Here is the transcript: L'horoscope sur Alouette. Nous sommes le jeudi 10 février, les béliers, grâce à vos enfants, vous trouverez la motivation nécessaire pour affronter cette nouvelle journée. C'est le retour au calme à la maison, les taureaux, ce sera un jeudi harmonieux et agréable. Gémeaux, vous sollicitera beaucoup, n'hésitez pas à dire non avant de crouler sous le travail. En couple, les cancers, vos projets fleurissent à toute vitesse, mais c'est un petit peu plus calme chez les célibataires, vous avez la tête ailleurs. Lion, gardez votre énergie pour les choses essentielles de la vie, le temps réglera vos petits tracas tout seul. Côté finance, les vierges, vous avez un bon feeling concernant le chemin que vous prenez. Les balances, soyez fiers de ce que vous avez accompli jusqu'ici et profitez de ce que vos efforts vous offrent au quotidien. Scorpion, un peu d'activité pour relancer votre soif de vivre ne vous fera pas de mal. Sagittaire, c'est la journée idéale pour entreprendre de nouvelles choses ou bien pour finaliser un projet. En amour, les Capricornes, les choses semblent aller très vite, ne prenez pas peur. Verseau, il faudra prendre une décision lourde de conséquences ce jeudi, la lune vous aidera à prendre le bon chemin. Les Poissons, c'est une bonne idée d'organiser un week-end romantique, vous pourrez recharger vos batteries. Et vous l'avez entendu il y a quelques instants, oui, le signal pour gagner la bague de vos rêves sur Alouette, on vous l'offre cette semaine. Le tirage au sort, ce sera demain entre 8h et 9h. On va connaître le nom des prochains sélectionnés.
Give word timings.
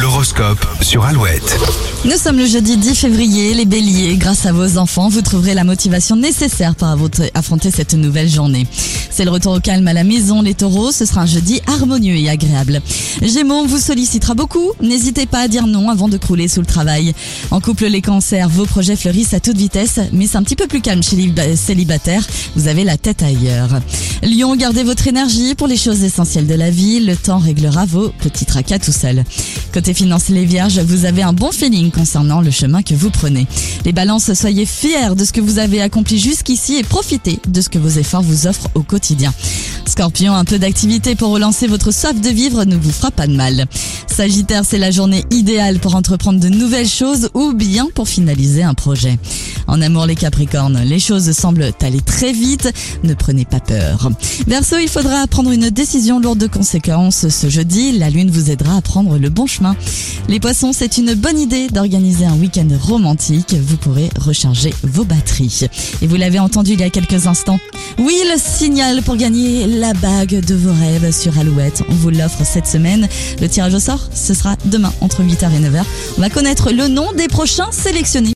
L'horoscope 0.00 0.64
sur 0.80 1.04
Alouette. 1.04 1.58
Nous 2.06 2.16
sommes 2.16 2.38
le 2.38 2.46
jeudi 2.46 2.78
10 2.78 2.94
février, 2.94 3.52
les 3.52 3.66
béliers, 3.66 4.16
grâce 4.16 4.46
à 4.46 4.52
vos 4.52 4.78
enfants, 4.78 5.10
vous 5.10 5.20
trouverez 5.20 5.52
la 5.52 5.64
motivation 5.64 6.16
nécessaire 6.16 6.74
pour 6.74 6.88
affronter 7.34 7.70
cette 7.70 7.92
nouvelle 7.92 8.30
journée. 8.30 8.66
C'est 9.10 9.26
le 9.26 9.30
retour 9.30 9.52
au 9.52 9.60
calme 9.60 9.86
à 9.88 9.92
la 9.92 10.04
maison, 10.04 10.40
les 10.40 10.54
taureaux, 10.54 10.90
ce 10.90 11.04
sera 11.04 11.22
un 11.22 11.26
jeudi 11.26 11.60
harmonieux 11.66 12.16
et 12.16 12.30
agréable. 12.30 12.80
Gémeaux, 13.20 13.66
vous 13.66 13.78
sollicitera 13.78 14.32
beaucoup, 14.32 14.72
n'hésitez 14.80 15.26
pas 15.26 15.40
à 15.40 15.48
dire 15.48 15.66
non 15.66 15.90
avant 15.90 16.08
de 16.08 16.16
crouler 16.16 16.48
sous 16.48 16.60
le 16.60 16.66
travail. 16.66 17.12
En 17.50 17.60
couple, 17.60 17.86
les 17.86 18.00
cancers, 18.00 18.48
vos 18.48 18.64
projets 18.64 18.96
fleurissent 18.96 19.34
à 19.34 19.40
toute 19.40 19.58
vitesse, 19.58 20.00
mais 20.12 20.26
c'est 20.26 20.38
un 20.38 20.42
petit 20.42 20.56
peu 20.56 20.66
plus 20.66 20.80
calme 20.80 21.02
chez 21.02 21.16
les 21.16 21.56
célibataires, 21.56 22.26
vous 22.56 22.68
avez 22.68 22.84
la 22.84 22.96
tête 22.96 23.22
ailleurs. 23.22 23.68
Lion, 24.22 24.54
gardez 24.54 24.82
votre 24.82 25.08
énergie 25.08 25.54
pour 25.54 25.66
les 25.66 25.78
choses 25.78 26.04
essentielles 26.04 26.46
de 26.46 26.54
la 26.54 26.70
vie, 26.70 27.00
le 27.00 27.16
temps 27.16 27.38
réglera 27.38 27.86
vos 27.86 28.10
petits 28.10 28.44
tracas 28.44 28.78
tout 28.78 28.92
seul. 28.92 29.24
Côté 29.72 29.94
finance, 29.94 30.28
les 30.28 30.44
vierges, 30.44 30.78
vous 30.80 31.06
avez 31.06 31.22
un 31.22 31.32
bon 31.32 31.52
feeling 31.52 31.90
concernant 31.90 32.42
le 32.42 32.50
chemin 32.50 32.82
que 32.82 32.94
vous 32.94 33.10
prenez. 33.10 33.46
Les 33.86 33.92
balances, 33.92 34.34
soyez 34.34 34.66
fiers 34.66 35.14
de 35.16 35.24
ce 35.24 35.32
que 35.32 35.40
vous 35.40 35.58
avez 35.58 35.80
accompli 35.80 36.18
jusqu'ici 36.18 36.76
et 36.76 36.82
profitez 36.82 37.40
de 37.48 37.60
ce 37.62 37.70
que 37.70 37.78
vos 37.78 37.88
efforts 37.88 38.22
vous 38.22 38.46
offrent 38.46 38.68
au 38.74 38.82
quotidien. 38.82 39.32
Scorpion, 39.90 40.34
un 40.34 40.44
peu 40.44 40.60
d'activité 40.60 41.16
pour 41.16 41.30
relancer 41.30 41.66
votre 41.66 41.90
soif 41.90 42.20
de 42.20 42.28
vivre 42.28 42.64
ne 42.64 42.76
vous 42.76 42.92
fera 42.92 43.10
pas 43.10 43.26
de 43.26 43.34
mal. 43.34 43.66
Sagittaire, 44.06 44.62
c'est 44.64 44.78
la 44.78 44.92
journée 44.92 45.24
idéale 45.30 45.80
pour 45.80 45.96
entreprendre 45.96 46.38
de 46.38 46.48
nouvelles 46.48 46.88
choses 46.88 47.28
ou 47.34 47.52
bien 47.52 47.88
pour 47.94 48.08
finaliser 48.08 48.62
un 48.62 48.74
projet. 48.74 49.18
En 49.66 49.80
amour, 49.82 50.06
les 50.06 50.14
Capricornes, 50.14 50.80
les 50.84 51.00
choses 51.00 51.30
semblent 51.32 51.72
aller 51.80 52.00
très 52.00 52.32
vite, 52.32 52.72
ne 53.02 53.14
prenez 53.14 53.44
pas 53.44 53.60
peur. 53.60 54.10
Verseau, 54.46 54.76
il 54.80 54.88
faudra 54.88 55.26
prendre 55.26 55.50
une 55.50 55.70
décision 55.70 56.20
lourde 56.20 56.38
de 56.38 56.46
conséquences 56.46 57.28
ce 57.28 57.48
jeudi, 57.48 57.98
la 57.98 58.10
lune 58.10 58.30
vous 58.30 58.50
aidera 58.50 58.76
à 58.76 58.80
prendre 58.80 59.18
le 59.18 59.28
bon 59.28 59.46
chemin. 59.46 59.74
Les 60.28 60.38
Poissons, 60.38 60.72
c'est 60.72 60.98
une 60.98 61.14
bonne 61.14 61.38
idée 61.38 61.68
d'organiser 61.68 62.26
un 62.26 62.34
week-end 62.34 62.68
romantique, 62.80 63.54
vous 63.60 63.76
pourrez 63.76 64.10
recharger 64.18 64.72
vos 64.82 65.04
batteries. 65.04 65.66
Et 66.02 66.06
vous 66.06 66.16
l'avez 66.16 66.38
entendu 66.38 66.72
il 66.72 66.80
y 66.80 66.84
a 66.84 66.90
quelques 66.90 67.26
instants, 67.26 67.58
oui, 67.98 68.16
le 68.32 68.38
signal 68.38 69.02
pour 69.02 69.16
gagner 69.16 69.66
la 69.80 69.94
bague 69.94 70.44
de 70.44 70.54
vos 70.54 70.74
rêves 70.74 71.10
sur 71.10 71.38
Alouette, 71.38 71.82
on 71.88 71.94
vous 71.94 72.10
l'offre 72.10 72.44
cette 72.44 72.66
semaine. 72.66 73.08
Le 73.40 73.48
tirage 73.48 73.72
au 73.72 73.80
sort, 73.80 74.10
ce 74.14 74.34
sera 74.34 74.56
demain 74.66 74.92
entre 75.00 75.22
8h 75.22 75.50
et 75.54 75.58
9h. 75.58 75.82
On 76.18 76.20
va 76.20 76.28
connaître 76.28 76.70
le 76.70 76.86
nom 76.86 77.12
des 77.12 77.28
prochains 77.28 77.72
sélectionnés. 77.72 78.28